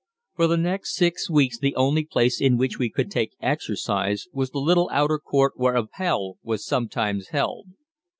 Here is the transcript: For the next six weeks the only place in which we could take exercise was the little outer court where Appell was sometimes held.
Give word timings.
For 0.35 0.47
the 0.47 0.57
next 0.57 0.95
six 0.95 1.29
weeks 1.29 1.59
the 1.59 1.75
only 1.75 2.03
place 2.03 2.41
in 2.41 2.57
which 2.57 2.79
we 2.79 2.89
could 2.89 3.11
take 3.11 3.35
exercise 3.39 4.25
was 4.33 4.49
the 4.49 4.57
little 4.57 4.89
outer 4.91 5.19
court 5.19 5.53
where 5.57 5.77
Appell 5.77 6.39
was 6.41 6.65
sometimes 6.65 7.27
held. 7.27 7.67